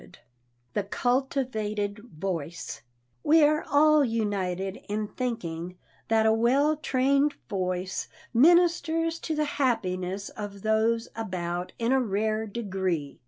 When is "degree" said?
12.47-13.19